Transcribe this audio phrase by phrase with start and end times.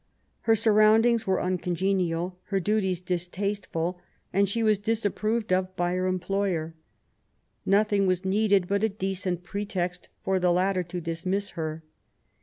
[0.49, 4.01] Her surroundings were uncongenial, her duties distasteful,
[4.33, 6.73] and she was disapproved of by her employer.
[7.67, 11.83] Nothing was needed but a decent pretext for the latter to dismiss her.